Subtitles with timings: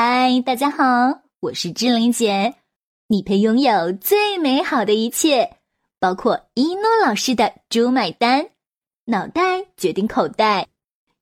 [0.00, 2.54] 嗨，大家好，我是志玲姐。
[3.08, 5.56] 你配拥有最美好的一切，
[5.98, 8.50] 包括一诺老师的“猪买单”，
[9.06, 10.68] 脑袋决定口袋，“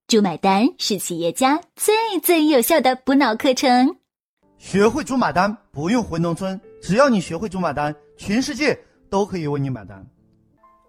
[0.06, 3.96] 猪买单”是企业家最最有效的补脑课程。
[4.58, 10.06] 学会“猪买单”，不用回农村，只要你学会“猪买单”，全世界都可以为你买单。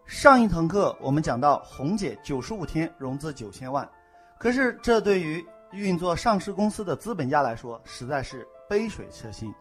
[0.05, 3.89] 上一堂课我们讲到，红姐九十五天融资九千万，
[4.37, 5.41] 可是这对于
[5.71, 9.53] 运作上市公司的资本家来说，实在是杯水车薪。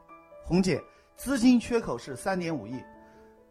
[0.44, 0.80] 红姐
[1.16, 2.80] 资金缺口是三点五亿，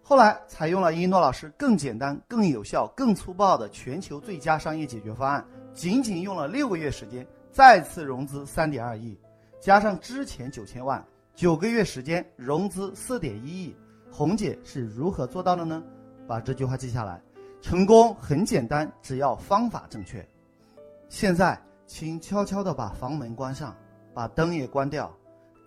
[0.01, 9.19] 后来采用了一诺老师更简单、更有效、更粗暴的全球最佳商业解决方案，仅仅用了六个月时间，再次融资三点二亿，
[9.59, 13.75] 加上之前九千万，九个月时间融资四点一亿。
[14.09, 15.83] 红姐是如何做到的呢？
[16.25, 17.21] 把这句话记下来：
[17.61, 20.25] 成功很简单，只要方法正确。
[21.09, 21.59] 现在。
[21.85, 23.75] 请悄悄地把房门关上，
[24.13, 25.15] 把灯也关掉，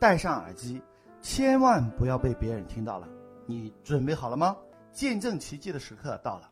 [0.00, 0.82] 戴上耳机，
[1.22, 3.09] 千万不要被别人听到了。
[3.46, 4.56] 你准备好了吗？
[4.93, 6.51] 见证奇迹的时刻到了。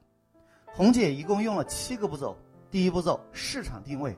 [0.66, 2.36] 红姐一共用了七个步骤。
[2.70, 4.16] 第一步骤，市场定位。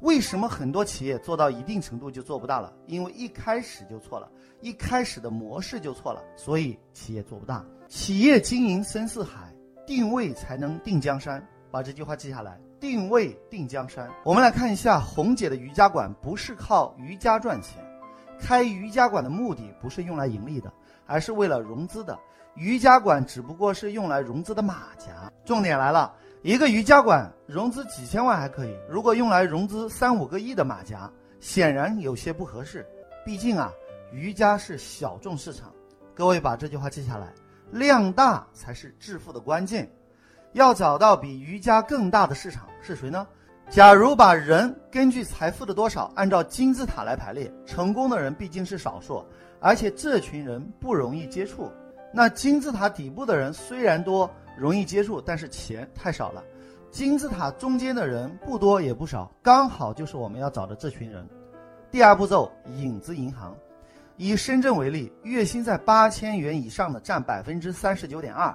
[0.00, 2.72] 为什么很多企业做到一定程度就做不大了？
[2.86, 7.64] 因为一开始就错了，一开始的模式就错了，所以企业做不大。
[7.88, 9.54] 企业经营深似海，
[9.86, 11.46] 定位才能定江山。
[11.70, 12.60] 把这句话记下来。
[12.80, 14.10] 定位定江山。
[14.24, 17.76] 我们来看一下红姐的瑜伽馆，不是靠瑜伽赚钱。
[18.40, 20.72] 开瑜伽馆的目的不是用来盈利的，
[21.06, 22.18] 而是为了融资的。
[22.54, 25.30] 瑜伽馆只不过是用来融资的马甲。
[25.44, 32.86] 重点来了，一个瑜伽馆融资几千万还可以，如果用来融资三五个亿的马甲，显然有些不合适。
[33.26, 33.70] 毕竟啊，
[34.10, 35.70] 瑜伽是小众市场。
[36.14, 37.32] 各位把这句话记下来，
[37.70, 39.90] 量大才是致富的关键。
[40.52, 43.26] 要找到比瑜伽更大的市场是谁呢？
[43.68, 49.24] 假如把人根据财富的多少按照金字塔来排列，成功的人毕竟是少数，
[49.60, 51.70] 而且这群人不容易接触。
[52.12, 56.42] 那金字塔底部的人虽然多，容易接触，但是钱太少了。
[56.90, 61.24] 金字塔中间的人不多也不少，刚好就是我们要找的这群人。
[61.92, 63.56] 第二步骤，影子银行。
[64.16, 68.52] 以深圳为例，月薪在八千元以上的占百分之三十九点二。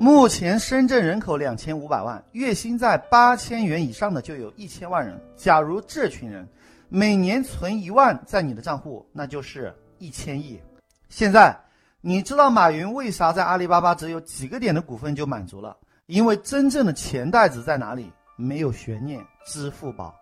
[0.00, 5.20] 目前深圳人口两千五百万，月薪在八千元以上的就有一千万人。
[5.36, 6.48] 假如这群人
[6.88, 10.60] 每年存一万在你的账户，那就是一千亿。
[11.08, 11.52] 现在
[12.00, 15.76] 你知道马云为啥在阿里巴巴只有几个点的股份就满足了？
[16.06, 18.08] 因为真正的钱袋子在哪里？
[18.36, 20.14] 没有悬念，支付宝。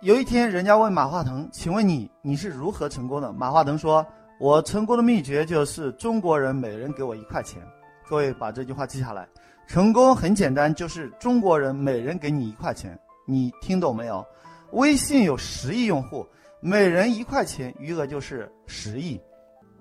[0.00, 4.04] 有一天，人家问马化腾：“请问你你是如何成功的？”马化腾说
[4.40, 7.62] ：“我成功的秘诀就是中国人每人给我一块钱。”
[8.10, 9.24] 各位把这句话记下来，
[9.68, 14.26] 成功很简单，就是中国人每人给你一块钱，你听懂没有？
[14.72, 16.26] 微信有十亿用户，
[16.60, 19.20] 每人一块钱，余额就是十亿，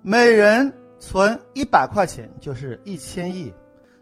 [0.04, 3.52] 每人存一百块钱就是一千亿。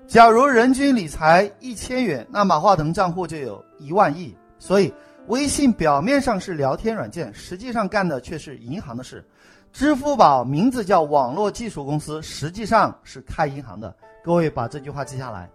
[0.08, 4.36] 假如人均理财一千元，那马化腾账户就有一万亿。
[4.60, 4.94] 所以，
[5.28, 9.26] 微信表面上是聊天软件，实际上干的却是银行的事。
[9.72, 13.96] 支付宝名字叫网络技术公司，实际上是开银行的。
[14.28, 15.50] 各位把这句话记下来：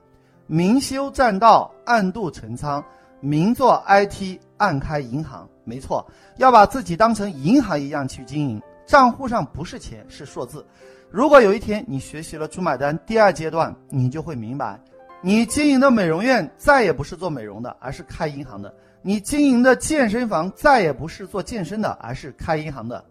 [0.46, 2.82] 明修栈道，暗度陈仓；
[3.20, 5.46] 明做 IT，暗开银行。
[5.62, 8.62] 没错，要把自己当成银行一样去经营。
[8.86, 10.64] 账户上不是钱，是数字。
[11.10, 14.80] 如果有一天你学习了“朱买单”第二阶段，你就会明白，
[15.20, 18.72] 你经营的美容院再也不是做美容的，而是开银行的；
[19.02, 23.04] 你经营的健身房再也不是做健身的，而是开银行的；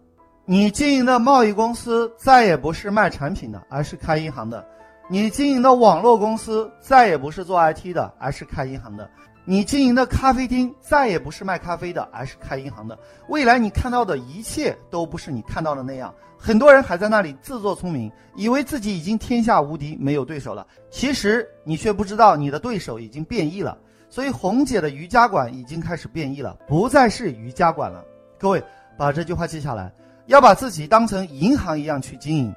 [0.44, 4.66] 你经营的贸易公司再也不是卖产品的，而是开银行的。
[5.12, 9.06] 你经营的网络公司再也不是做 IT 的，而是开银行的；
[9.44, 12.98] 你经营的咖啡厅再也不是卖咖啡的，而是开银行的。
[13.28, 16.14] 未来你看到的一切都不是你看到的那样。
[16.38, 20.66] 很多人还在那里自作聪明，以为自己已经天下无敌，没有对手了。
[20.90, 23.76] 其实你却不知道，你的对手已经变异了。
[24.08, 28.02] 所以红姐的瑜伽馆已经开始变异了，不再是瑜伽馆了。
[28.38, 28.64] 各位
[28.96, 29.92] 把这句话记下来，
[30.24, 32.54] 要把自己当成银行一样去经营。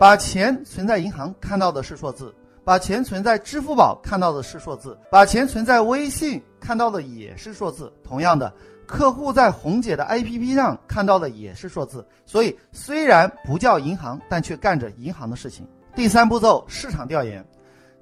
[0.00, 7.92] 把钱存在银行看到的是数字，把钱存在支付宝看到的是数字，把钱存在微信看到的也是数字。
[8.02, 8.50] 同样的，
[8.86, 12.02] 客户在红姐的 APP 上看到的也是数字。
[12.24, 15.68] 所以虽然不叫银行，但却干着银行的事情。
[15.94, 17.44] 第三步骤市场调研，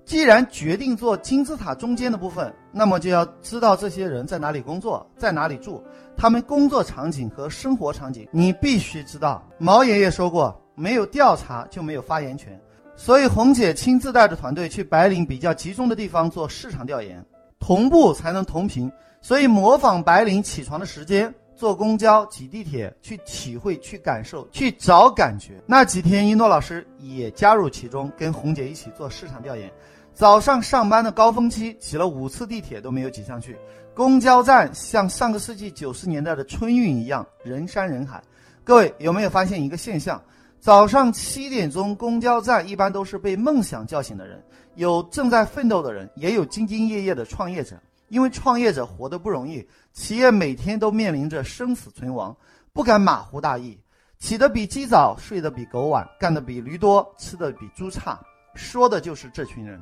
[0.05, 5.83] 既然决定做金字塔中间的部分，那么就要知道这些人在哪里工作，在哪里住，
[6.17, 9.45] 他们工作场景和生活场景，你必须知道。
[9.59, 10.57] 毛爷爷说过。
[10.79, 12.59] 没有调查就没有发言权，
[12.95, 17.25] 所以红姐亲自带着团队去白领比较集中的地方做市场调研，
[17.59, 18.91] 同步才能同频。
[19.21, 25.61] 所以模仿白领起床的时间，坐公交、挤地铁，去体会、去感受、去找感觉。
[25.67, 29.69] 那几天，一诺老师也加入其中，跟红姐一起做市场调研。
[30.15, 33.57] 早上上班的高峰期，挤了五次地铁都没有挤上去，
[33.93, 38.23] 公交站像上个世纪九十年代的春运一样，人山人海。
[38.63, 40.23] 各位有没有发现一个现象？
[40.61, 44.45] 早上七点钟，公交站一般都是被梦想叫醒的人，
[44.75, 47.77] 有正在奋斗的人，也有兢兢业业的创业者。
[48.09, 52.35] 因为创业者活得不容易，企业每天都面临着生死存亡，
[52.73, 53.79] 不敢马虎大意，
[54.19, 58.19] 起得比鸡早，睡得比狗晚，干得比驴多，吃得比猪差，
[58.55, 59.79] 说的就是这群人。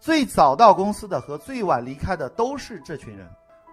[0.00, 3.28] 最早到公司的和最晚离开的都是这群人。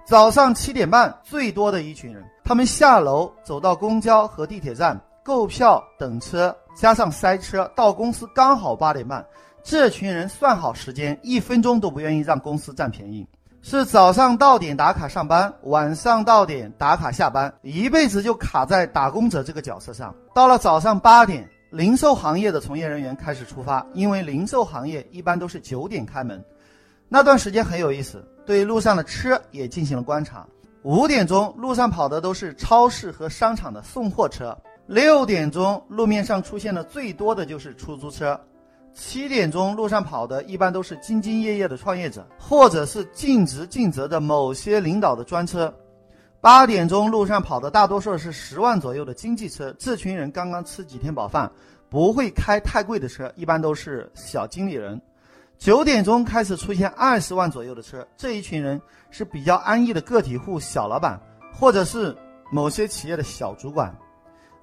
[0.06, 9.26] 早上七点半最多的一群人，他们下楼走到公交和地铁站购票等车，加上塞车，到公司刚好八点半。
[9.64, 13.26] 这群人算好时间，一分钟都不愿意让公司占便宜。
[13.62, 20.14] 是早上到点打卡上班，晚上到点打卡下班，一辈子就卡在打工者这个角色上。
[20.36, 26.44] 到了早上八点，零售行业的从业人员开始出发，因为零售行业一般都是九点开门。
[27.08, 30.46] 那段时间很有意思，对路上的车也进行了观察。
[30.82, 34.54] 五点钟，路上跑的都是超市和商场的送货车；
[34.94, 38.40] 六点钟，路面上出现的最多的就是出租车。
[38.94, 45.74] 七点钟路上跑的，一般都是兢兢业业的创业者，或者是尽职尽责的某些领导的专车。
[46.40, 51.52] 八点钟路上跑的，大多数是十万左右的经济车，这群人刚刚吃几天饱饭，
[51.90, 55.02] 不会开太贵的车，一般都是小经理人。
[55.58, 58.80] 九点钟开始出现二十万左右的车，这一群人
[59.10, 61.20] 是比较安逸的个体户、小老板，
[61.52, 62.16] 或者是
[62.52, 63.92] 某些企业的小主管。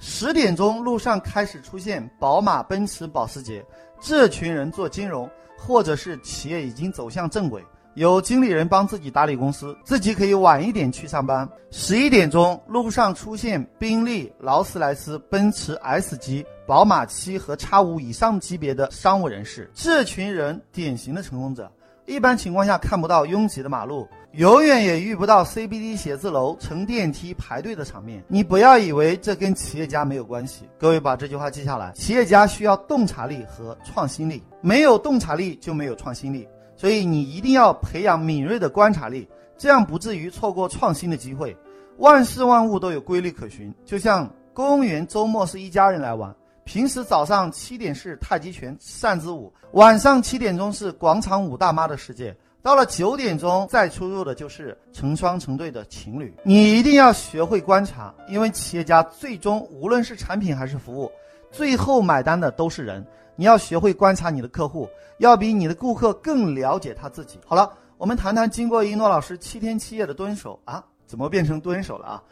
[0.03, 3.63] 十点钟路上开始出现宝马、奔驰、保时捷。
[4.01, 7.63] 这群人做金融，或者是企业已经走向正轨，
[7.93, 11.47] 有经理人帮自己打理公司，自己可以晚一点去上班。
[11.71, 21.71] 十一点钟，路上出现宾利、劳斯莱斯、奔驰 S 级、宝马七和叉五以上级别的商务人士，这群人典型的成功者。
[22.07, 28.23] 一般情况下看不到拥挤的马路，永远也遇不到 CBD 写字楼乘电梯排队的场面。
[28.29, 36.47] 你不要以为这跟企业家没有关系，各位把这句话记下来：企业家需要洞察力和创新力，没有洞察力就没有创新力。
[36.77, 39.29] 所以你一定要培养敏锐的观察力，
[39.59, 41.57] 这样不至于错过创新的机会。
[41.99, 46.33] 万事万物都有规律可循，就像公园周末是一家人来玩。
[46.65, 56.35] 平时早上七点是太极拳、扇子舞，晚上七点钟是广场舞大妈的世界，到了九点钟再出入的就是成双成对的情侣。
[56.45, 61.11] 你一定要学会观察，因为企业家最终无论是产品还是服务，
[61.51, 63.05] 最后买单的都是人。
[63.37, 67.39] 你要学会观察你的客户，要比你的顾客更了解他自己。
[67.47, 72.23] 好了，我们谈谈经过一诺老师七天七夜的蹲守啊，怎么变成蹲守了啊？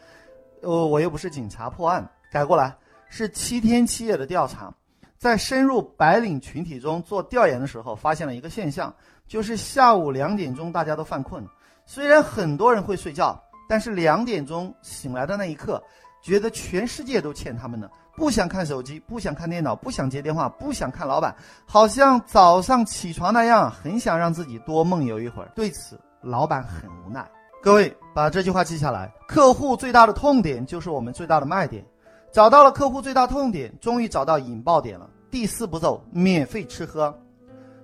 [0.61, 2.75] 呃，我又不是警察破案，改过来。
[3.11, 4.71] 是七天七夜的调查，
[5.17, 8.93] 在深入白领群体中做调研的时候，发现了一个现象，
[9.29, 11.45] 就是下午两点钟大家都犯困。
[11.85, 13.39] 虽然很多人会睡觉，
[13.69, 15.81] 但是两点钟醒来的那一刻，
[16.23, 21.33] 觉得全世界都欠他们的，不想看手机，不想看电脑，不想接电话，不想看老板，
[21.67, 25.51] 好像早上起床那样，很想让自己多梦游一会儿。
[25.53, 27.23] 对此，老板很无奈。
[27.61, 31.85] 各位把这句话记下来：客户最大的痛点就是我们最大的卖点。
[32.31, 35.07] 找到了客户最大痛点，终于找到引爆点了。
[35.29, 37.15] 第四步骤，免费吃喝，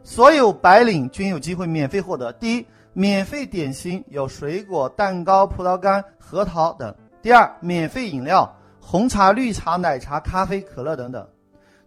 [0.06, 2.32] 所有白领均有机会免费获得。
[2.34, 6.94] 第一，免费点心有水果、蛋糕、葡萄干、核桃等；
[7.24, 11.28] 第二，免费饮料，红茶、绿茶、奶茶、咖啡、可乐等等。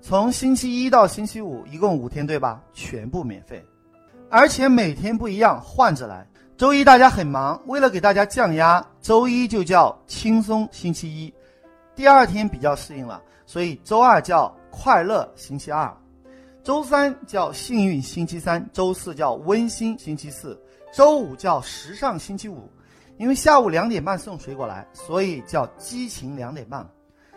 [0.01, 2.61] 从星期一到星期五，一共五天，对吧？
[2.73, 3.65] 全部免费，
[4.29, 6.27] 而且每天不一样，换着来。
[6.57, 11.33] 周一大家很忙，为了给大家降压，周一就叫轻松星期一。
[11.95, 15.97] 第二天比较适应了，所以周二叫快乐星期二，
[16.69, 22.69] 周三叫幸运星期三，周四叫温馨星期四，周五叫时尚星期五。
[23.17, 26.87] 因为下午两点半送水果来，所以叫激情两点半。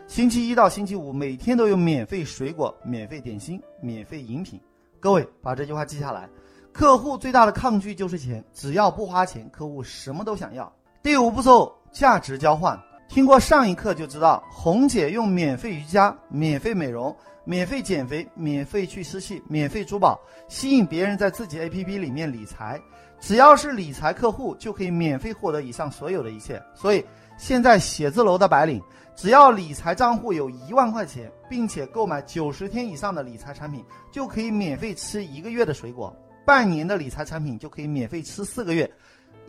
[0.05, 4.59] 星期一到星期五每天都有免费水果、免费点心、免费饮品。
[4.99, 6.29] 各位把这句话记下来：
[6.73, 10.69] 客户最大的抗拒就是钱，只要不花钱，客户什么都想要。
[11.01, 12.77] 第五步骤价值交换。
[13.13, 17.13] 听过上一课就知道，红姐用免费瑜伽、免费美容、
[17.43, 22.79] 免费减肥、免费去湿气、免费珠宝吸引别人在自己 APP 里面理财，
[23.19, 26.63] 只要是理财客户就可以免费获得以上所有的一切。
[26.73, 27.03] 所以
[27.35, 28.81] 现在写字楼的白领，
[29.13, 36.09] 只要理财账户有一万块钱，并且购买九十天以上的理财产品，就可以免费吃一个月的水果；
[36.45, 38.89] 半年的理财产品就可以免费吃四个月；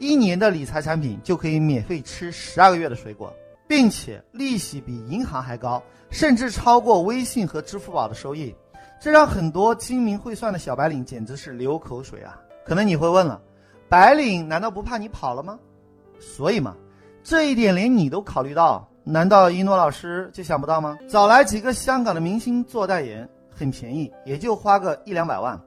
[0.00, 3.32] 一年的理财产品就可以免费吃十二个月的水果。
[3.72, 8.54] 并且利息比银行还高，甚至超过微信和支付宝的收益，
[9.00, 12.38] 这让很多精明会算的小白领简直是流口水啊！
[12.66, 13.40] 可能你会问了，
[13.88, 15.58] 白领难道不怕你跑了吗？
[16.20, 16.76] 所以嘛，
[17.22, 20.98] 这一点连你都考虑到，难道一诺老师就想不到吗？
[21.08, 25.58] 找来几个香港的明星做代言，很便宜，也就花个一两百万。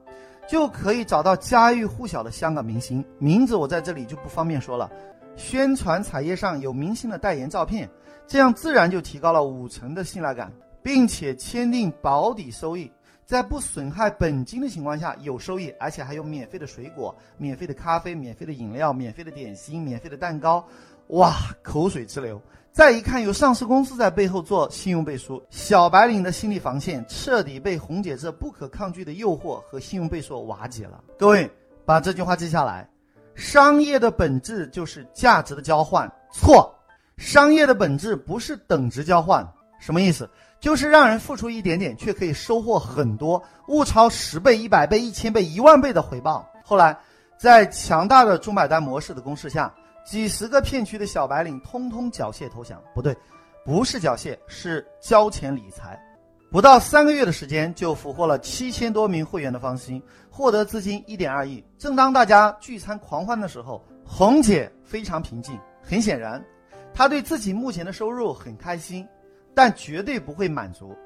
[0.48, 4.88] 就可以找到家喻户晓的香港明星，名字我在这里就不方便说了。
[5.36, 7.88] 宣传彩页上有明星的代言照片，
[8.26, 10.50] 这样自然就提高了五成的信赖感，
[10.82, 12.90] 并且签订保底收益，
[13.24, 20.66] 在不损害本金的情况下有收益，而且还有免费的水果、免费的咖啡、免费的饮料、免费的点心、免费的蛋糕，
[21.08, 22.40] 哇，口水直流。
[22.72, 31.02] 再一看，有上市公司在背后做信用背书，小白领的心理防线彻底被红姐这不可抗拒的诱惑和信用背书瓦解了。
[31.18, 31.50] 各位，
[31.86, 32.86] 把这句话记下来：
[33.36, 36.10] 商业的本质就是价值的交换。
[36.32, 36.74] 错，
[37.18, 39.46] 商业的本质不是等值交换。
[39.78, 40.28] 什么意思？
[40.58, 46.50] 就是让人付出一点点，却可以收获很多，物超十倍、一百倍、一千倍、一万倍的回报。
[46.64, 46.98] 后来，
[47.38, 49.72] 在强大的中买单模式的攻势下。
[50.04, 53.12] 几十个片区的小白领通通缴械投降，不对，
[53.64, 56.00] 不是缴械，是交钱理财。
[56.48, 60.00] 不到三个月的时间，就俘获了七千多名会员的芳心，
[60.30, 61.62] 获得资金一点二亿。
[61.76, 65.58] 正当大家聚餐狂欢的时候，红姐非常平静。
[65.82, 66.42] 很显然，
[66.94, 69.06] 她对自己目前的收入很开心，
[69.54, 70.96] 但绝对不会满足。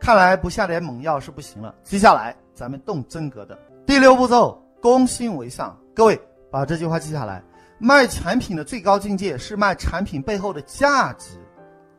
[0.00, 1.74] 看来不下点猛药是不行了。
[1.84, 3.56] 接下来咱们动真格的。
[3.86, 5.78] 第六步骤，攻心为上。
[5.94, 6.20] 各位
[6.50, 7.42] 把这句话记下来。
[7.78, 11.38] 卖产品的最高境界是卖产品背后的价值。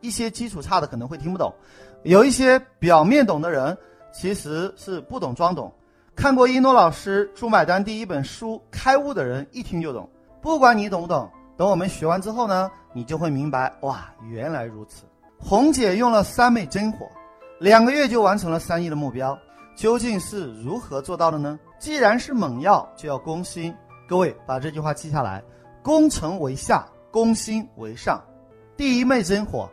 [0.00, 1.52] 一些基础差的可能会听不懂，
[2.04, 3.76] 有一些表面懂的人
[4.12, 5.72] 其实是不懂装懂。
[6.16, 10.08] 看过一诺老师《猪买单》第一本书《开悟》的人一听就懂。
[10.40, 15.04] 不管你懂不懂，等我们学完之后呢，你就会明白哇，原来如此。
[15.38, 17.08] 红姐用了三昧真火，
[17.60, 19.38] 两个月就完成了三亿的目标，
[19.76, 21.58] 究竟是如何做到的呢？
[21.78, 23.74] 既然是猛药，就要攻心。
[24.08, 25.42] 各位把这句话记下来。
[25.82, 28.22] 攻城为下，攻心为上。
[28.76, 29.68] 第一昧真火，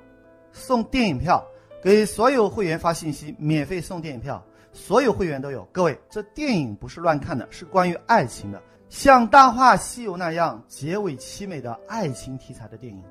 [0.52, 1.44] 送电影票，
[1.82, 4.44] 给所有会员发信息，免费送电影票，
[4.74, 5.64] 所有会员都有。
[5.72, 13.02] 各位，这电影不是乱看的，是关于爱情的，像《大话西游》那样结尾凄美的爱情题材的电影。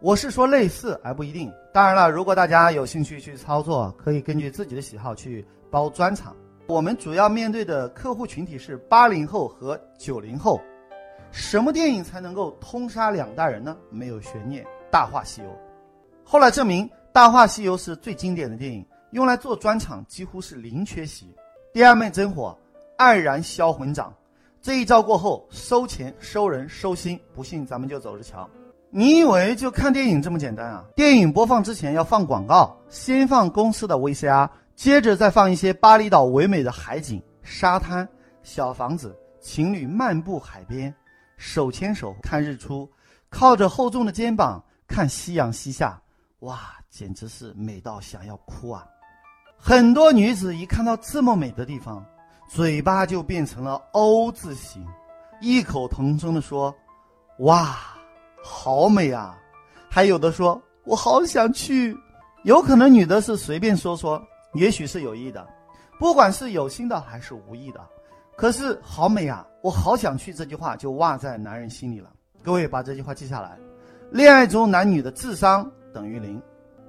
[0.00, 1.50] 我是说类似，而不一定。
[1.72, 6.36] 当然了，如果大家有兴趣去操作，可以根据自己的喜好去包专场。
[6.66, 10.60] 我们主要面对的客户群体是八零后和九零后。
[11.30, 13.74] 什么电影才能够通杀两代人呢？
[13.88, 15.48] 没有悬念，《大话西游》。
[16.22, 21.32] 后来证明，《大话西游》是最经典的电影，用来做专场几乎是零缺席。
[21.72, 22.58] 第二枚真火，
[22.98, 24.12] 黯然销魂掌。
[24.60, 28.50] 这一招过后，收钱、收人、收心，不信咱们就走着瞧。
[28.90, 30.84] 你以为就看电影这么简单啊？
[30.96, 38.08] 电影播放之前要放广告，先放公司的 VCR，接着再放一些巴厘岛唯美的海景、沙滩、
[38.42, 40.92] 小房子，情侣漫步海边。
[41.36, 42.90] 手牵手看日出，
[43.30, 46.02] 靠着厚重的肩膀看夕阳西下，
[46.40, 48.86] 哇，简直是美到想要哭啊！
[49.58, 52.06] 很多女子一看到这么美的地方，
[52.48, 54.86] 嘴巴就变成了 O 字形，
[55.40, 56.72] 异口同声地说
[57.40, 57.76] ：“哇，
[58.44, 59.36] 好美啊！”
[59.90, 61.98] 还有的说：“我好想去。”
[62.44, 64.22] 有可能女的是随便说说，
[64.52, 65.44] 也许是有意的，
[65.98, 67.80] 不管是有心的还是无意的。
[68.36, 69.44] 可是好美啊！
[69.62, 70.32] 我好想去。
[70.32, 72.12] 这句话就挖在男人心里了。
[72.40, 73.58] 各位把这句话记下来：
[74.12, 76.40] 恋爱中男女的智商等于零。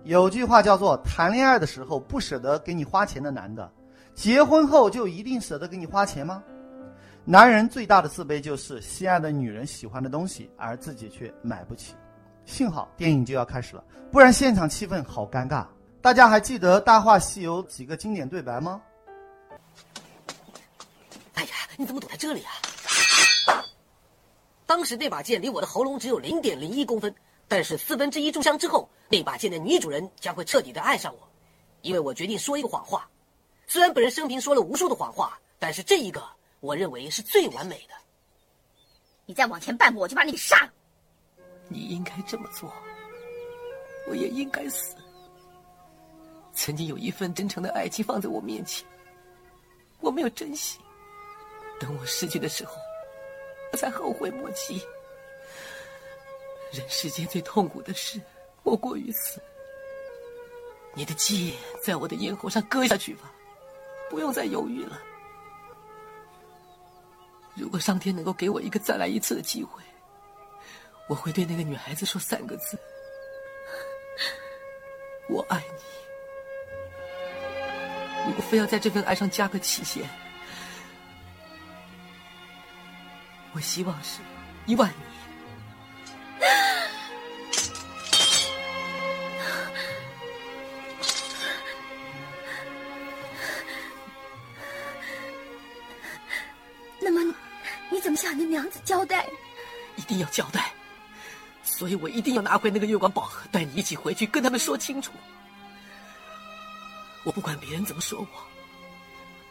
[0.06, 3.70] 有句话叫做“谈恋爱的时候不舍得给你花钱的男的，
[4.14, 6.44] 结婚后就一定舍得给你花钱吗？”
[7.26, 11.96] 男人最大的自卑就是心爱的女人喜欢的东西，而自己却买不起。
[12.46, 15.66] 幸好电影就要开始了，不然现场气氛好尴尬。
[16.04, 18.80] 大家还记得《大话西游》几个经典对白吗？
[21.34, 23.66] 哎呀你怎么躲在这里啊？
[24.68, 27.12] 当时那把剑离我的喉咙只有零点零一公分，
[27.48, 31.28] 但是四分之一炷香之后，那把剑的女主人将会彻底的爱上我，
[31.82, 33.08] 因为我决定说一个谎话。
[33.68, 36.24] 虽然本人生平说了无数的谎话，但是这一个
[36.60, 37.94] 我认为是最完美的。
[39.26, 40.72] 你再往前半步，我就把你杀了。
[41.68, 42.72] 你应该这么做，
[44.08, 44.96] 我也应该死。
[46.54, 48.88] 曾经有一份真诚的爱情放在我面前，
[50.00, 50.80] 我没有珍惜。
[51.80, 52.76] 等我失去的时候，
[53.72, 54.82] 我才后悔莫及。
[56.72, 58.20] 人世间最痛苦的事，
[58.64, 59.42] 莫过于此。
[60.94, 61.54] 你的剑
[61.84, 63.32] 在我的咽喉上割下去吧，
[64.10, 65.02] 不用再犹豫了。
[67.54, 69.82] 如果上天能够给我一个再来一次的机会，
[71.08, 72.78] 我会对那个女孩子说三个字：
[75.30, 75.84] 我爱你。
[78.28, 80.04] 如果非要在这份爱上加个期限，
[83.54, 84.20] 我希望是
[84.66, 85.15] 一万年。
[98.56, 99.28] 娘子交代？
[99.98, 100.72] 一定要交代，
[101.62, 105.12] 所以我一定要拿回那个月光宝盒，带你一起回去跟他们说清楚。
[107.26, 108.28] 我不管别人怎么说我，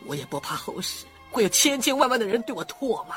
[0.06, 3.16] 我也不怕后世会有千千万万的人对我唾骂。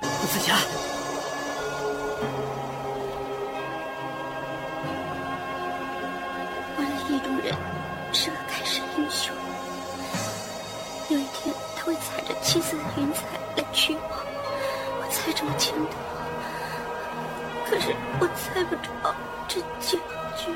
[0.00, 0.56] 紫霞，
[6.78, 7.54] 我的意中人
[8.14, 9.36] 是个盖世英雄，
[11.10, 13.20] 有一天他会踩着七色的云彩，
[15.42, 15.96] 我猜中了前途，
[17.66, 19.14] 可是我猜不着
[19.48, 19.96] 这结
[20.36, 20.52] 局。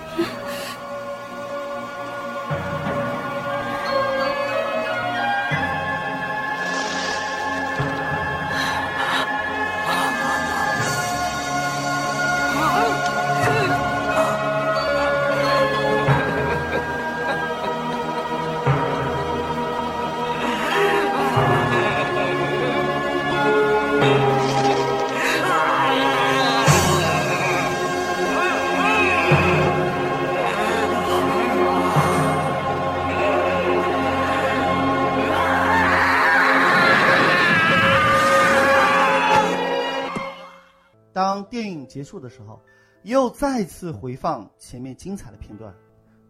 [41.95, 42.61] 结束的时候，
[43.05, 45.73] 又再次回放前面精彩的片段。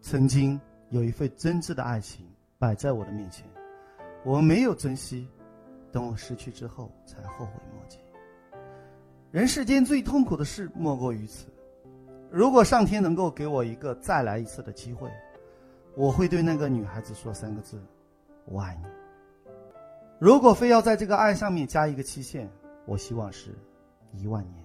[0.02, 3.46] 曾经有一份真挚的爱情摆在我的面前，
[4.26, 5.26] 我没有珍惜，
[5.90, 7.96] 等我失去之后才后悔莫及。
[9.30, 11.46] 人世间最痛苦的事莫过于此。
[12.30, 15.10] 如果上天能够给我一个再来一次的机会，
[15.96, 17.82] 我会对那个女孩子说三个字
[18.44, 19.50] ：“我爱你。”
[20.20, 22.50] 如果非要在这个爱上面加一个期限，
[22.84, 23.48] 我希望是
[24.12, 24.62] 一万年。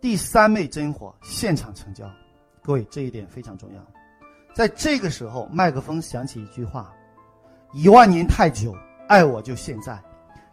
[0.00, 2.08] 第三昧真火现场成交，
[2.62, 3.84] 各位这一点非常重要。
[4.54, 6.92] 在这个时候，麦克风响起一句话
[7.74, 8.76] ：“一万年太久，
[9.08, 9.98] 爱我就现在。”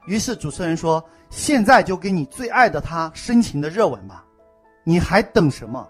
[0.08, 4.26] 于是主持人说：“现在就给你最爱的他深情的热吻吧，
[4.84, 5.88] 你还等什么？”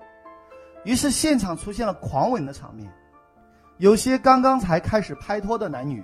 [0.83, 2.91] 于是现场出现了狂吻的场面，
[3.77, 6.03] 有些刚刚才开始拍拖的男女，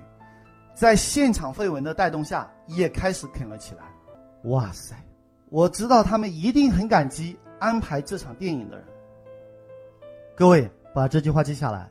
[0.74, 3.84] 在现场绯闻的带动下，也开始啃了起来。
[4.50, 4.96] 哇塞！
[5.52, 8.86] 我知道他们一定很感激安排这场电影的人。
[10.34, 11.90] 各位把这句话记下来：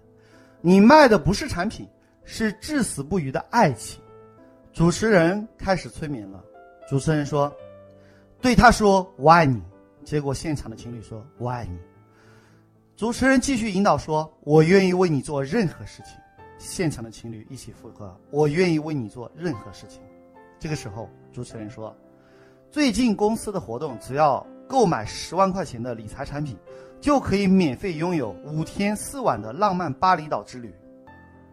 [0.62, 1.88] 你卖的不是产品，
[2.24, 4.02] 是至死不渝的爱情。
[4.74, 6.44] 主持人开始催眠了。
[6.90, 7.56] 主持人说
[8.42, 9.62] ：“对他说我爱你。”
[10.04, 11.78] 结果现场的情侣说：“我爱你。”
[12.98, 16.16] 主持人继续引导说：“我愿意为你做任何事情。”
[16.58, 20.02] 现场的情侣一起附和：“我愿意为你做任何事情。”
[20.58, 21.96] 这个时候，主持人说。
[22.72, 26.58] 最近公司的活动，只要购买十万块钱的理财产品，
[27.02, 30.74] 就可以免费拥有五天四晚的浪漫巴厘岛之旅。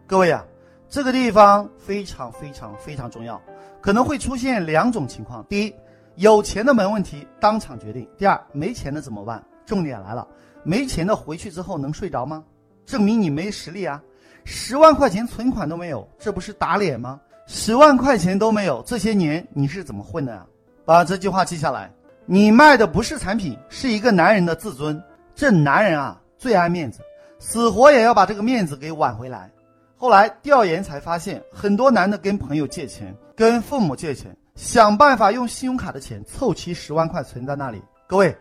[0.07, 0.45] 各位啊，
[0.87, 3.39] 这个地方非常非常非常重要，
[3.81, 5.75] 可能会出现两种情况：第一，
[6.15, 9.43] 有钱的没问题，当场决定；第二，没钱的怎么办？
[9.65, 10.25] 重点来了，
[10.63, 12.45] 没钱的回去之后能睡着吗？
[12.85, 14.01] 证明你没实力啊！
[14.45, 17.19] 十万块钱存款都没有，这不是打脸吗？
[17.45, 20.45] 十万块钱都没有，这些年你是怎么混的呀？
[20.89, 21.93] 把这句话记下来，
[22.25, 24.99] 你卖的不是产品，是一个男人的自尊。
[25.35, 27.01] 这男人啊，最爱面子，
[27.37, 29.51] 死活也要把这个面子给挽回来。
[29.95, 37.79] 后来调研才发现，很多男的跟朋友借钱，跟父母借钱，想办法用信用卡的钱凑齐十万块存在那里。
[38.07, 38.35] 各位，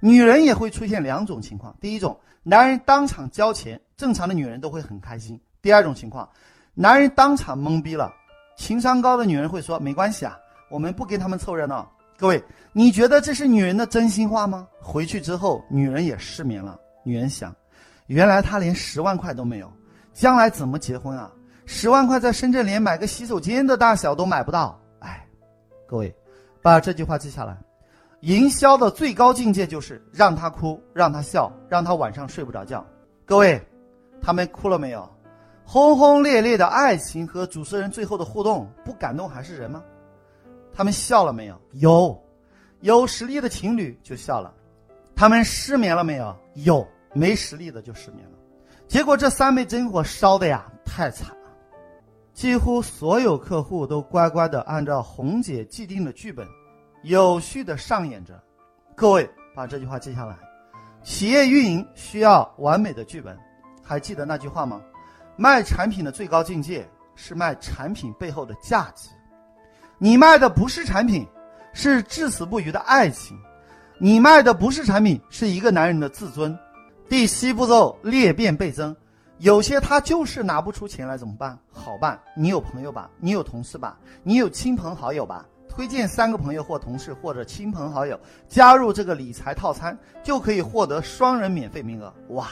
[0.00, 6.26] 女人也会出现两种情况：第一种，男人当场交钱，正常的女人都会很开心；第二种情况，
[6.72, 8.10] 男人当场懵逼了，
[8.56, 10.38] 情商高的女人会说没关系啊。
[10.70, 14.68] 我们不跟他们凑热闹，各位，你觉得这是女人的真心话吗？
[14.80, 16.78] 回去之后，女人也失眠了。
[17.02, 17.52] 女人想，
[18.06, 19.70] 原来他连十万块都没有，
[20.14, 21.30] 将来怎么结婚啊？
[21.66, 24.80] 十万块在深圳连买个洗手间的大小都买不到。
[25.00, 25.26] 哎，
[25.88, 26.14] 各位，
[26.62, 27.58] 把这句话记下来。
[28.20, 32.86] 营销的最高境界就是让他哭，让他笑，让他晚上睡不着觉。
[33.24, 33.60] 各位，
[34.22, 35.08] 他们哭了没有？
[35.64, 39.82] 轰轰烈烈的爱情和主持人最后的互动，不感动还是人吗？
[40.72, 41.60] 他们笑了没有？
[41.72, 42.22] 有，
[42.80, 44.54] 有实力的情侣就笑了。
[45.14, 46.36] 他们失眠了没有？
[46.54, 48.38] 有，没实力的就失眠了。
[48.88, 51.36] 结果这三枚真火烧的呀，太惨了。
[52.32, 56.46] 几乎所有客户都乖乖的按照红姐既定的剧本，
[57.02, 58.42] 有序的上演着。
[58.94, 60.38] 各位把这句话记下来：
[61.02, 63.38] 企业运营需要完美的剧本，
[63.82, 64.80] 还记得那句话吗？
[65.36, 69.10] 卖产品的最高境界是卖产品背后的价值。
[70.02, 71.26] 你卖的不是产品，
[71.74, 73.36] 是至死不渝的爱情；
[73.98, 76.58] 你卖的不是产品，是一个男人的自尊。
[77.06, 78.96] 第七步骤裂变倍增，
[79.40, 81.58] 有些他就是拿不出钱来怎么办？
[81.70, 92.10] 好办，你有朋友吧，你有同事吧，你有亲朋好友吧，推荐三个朋友或同事或者亲朋好友加入这个理财套餐，就可以获得双人免费名额。
[92.28, 92.48] 哇，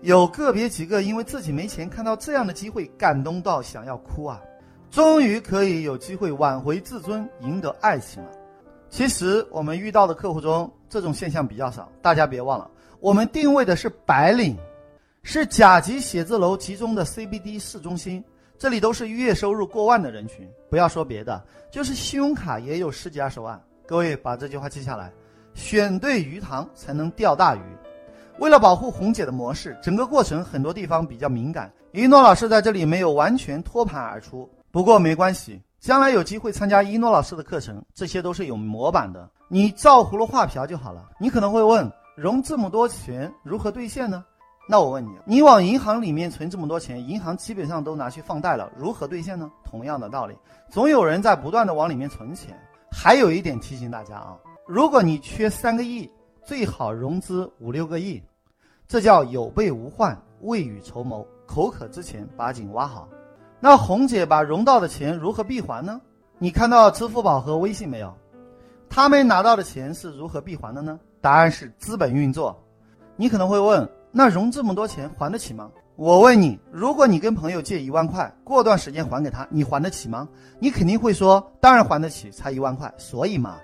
[0.00, 4.40] 有个别几个因为自己没钱，看到这样的机会感动到想要哭啊！
[4.90, 8.30] 终于可以有机会挽回自尊，赢得爱情了。
[8.88, 12.68] 其实我们遇到的客户中，这种现象比较少，大家别忘了。
[12.98, 14.56] 我们定位的是白领，
[15.22, 18.22] 是甲级写字楼集中的 CBD 市中心，
[18.58, 20.44] 这里都是月收入过万的人群。
[20.68, 23.60] 不要说别的，就是信用卡也有十几二十万。
[23.86, 25.12] 各位把这句话记下来：
[25.54, 27.60] 选对鱼塘才能钓大鱼。
[28.40, 34.50] 为了保护红姐的模式，整个过程很多地方比较敏感，一诺老师在这里没有完全托盘而出。
[34.70, 41.08] 不过没关系，将来有机会参加一诺老师的课程，这些都是有模板的，你照葫芦画瓢就好了。
[41.18, 41.90] 你可能会问。
[42.16, 44.22] 融这么多钱如何兑现呢？
[44.68, 49.50] 那我问你，你往银行里面存这么多钱，银行基本上都拿去放贷了，如何兑现呢？
[49.64, 50.36] 同样的道理，
[50.68, 52.54] 总有人在不断的往里面存钱。
[52.92, 56.10] 还有一点提醒大家啊，如果你缺三个亿，
[56.44, 58.22] 最好融资五六个亿，
[58.86, 63.08] 这叫有备无患，未雨绸缪，口渴之前把井挖好。
[63.60, 66.00] 那红姐把融到的钱如何闭环呢？
[66.38, 68.16] 你看到支付宝和微信没有？
[68.88, 70.98] 他们拿到的钱是如何闭环的呢？
[71.20, 72.58] 答案是资本运作。
[73.16, 75.70] 你可能会问，那融这么多钱还得起吗？
[75.96, 80.26] 我问你，如果你跟朋友借一万块，过段时间还给他，你还得起吗？
[80.58, 82.90] 你肯定会说，当然还得起，才一万块。
[82.96, 83.58] 所以嘛，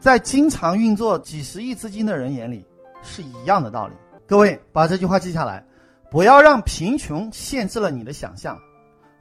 [0.00, 2.66] 在经常运作几十亿资金的人眼里，
[3.00, 3.94] 是一样的道理。
[4.26, 5.64] 各位把这句话记下来，
[6.10, 8.58] 不要让贫穷限制了你的想象。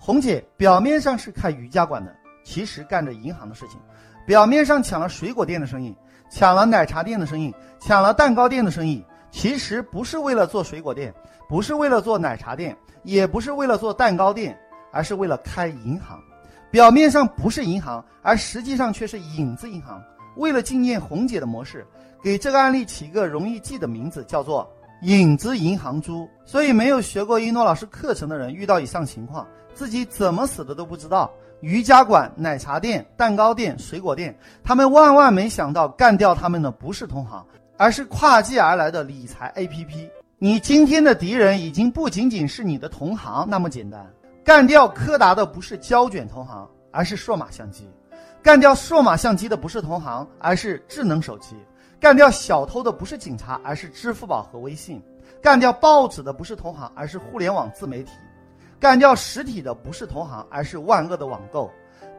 [0.06, 3.80] 红姐表面上是开瑜伽馆的，其实干着银行的事情。
[4.24, 5.96] 表面上抢了水果店的生意。
[6.30, 11.12] 抢了奶茶店的生意，抢了蛋糕店的生意，其实不是为了做水果店，
[11.50, 14.56] 不是为了做奶茶店，也不是为了做蛋糕店，
[14.92, 16.20] 而是为了开银行。
[16.70, 20.00] 表面上不是银行，而实际上却是影子银行。
[20.38, 21.84] 为了纪念红姐的模式，
[22.22, 26.30] 给这个案例起一个容易记的名字，叫做“影子银行猪”。
[26.46, 31.32] 所以，没有学过一诺老师课程的人，遇到以上情况，自己怎么死的都不知道。
[31.62, 37.46] 瑜伽馆、奶茶店、蛋糕店、水果店，他们万万没想到，干掉他们的不是同行，
[37.78, 40.10] 而是跨界而来的理财 APP。
[40.38, 44.06] 你今天的敌人已经不仅仅是你的同行那么简单。
[44.44, 47.86] 干掉柯达的不是胶卷同行，而是数码相机；
[48.44, 51.56] 干掉数码相机的不是同行，而是智能手机；
[52.00, 55.00] 干掉小偷的不是警察，而是支付宝和微信；
[55.42, 58.12] 干掉报纸的不是同行，而是互联网自媒体。
[58.86, 61.68] 干掉实体的不是同行，而是万恶的网购；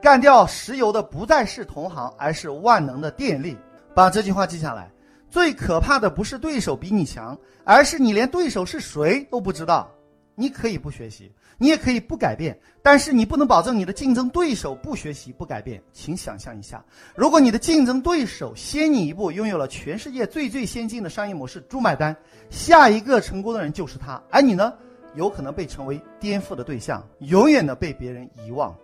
[0.03, 3.57] 干掉石油的不再是同行，而是万能的电力。
[3.95, 4.91] 把这句话记下来。
[5.31, 9.89] 最可怕的不是对手比你强，而是你连对手是谁都不知道。
[10.35, 15.81] 你可以不学习，你也可以不改变，但是你不能保证你的竞争对手不学习不改变。
[15.93, 22.15] 请想象一下，如果你的竞争对手先你一步拥有了全世界最最先进的商业模式“猪买单”，
[22.51, 24.75] 下一个成功的人就是他，而你呢？
[25.17, 28.77] 有可能被成为颠覆的对象，永远的被别人遗忘。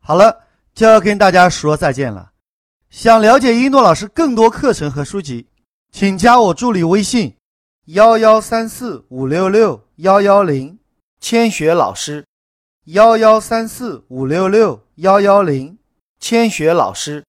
[0.00, 0.38] 好了，
[0.74, 2.32] 就要跟大家说再见了。
[2.90, 5.46] 想了解一诺老师更多课程和书籍，
[5.92, 7.34] 请加我助理微信：
[7.86, 10.78] 幺幺三四五六六幺幺零，
[11.20, 12.24] 千雪老师。
[12.86, 15.78] 幺幺三四五六六幺幺零，
[16.20, 17.24] 千雪老师。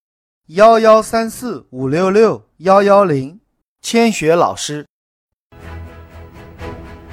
[0.48, 3.40] 幺幺三四五六六幺幺零，
[3.82, 4.86] 千雪老师。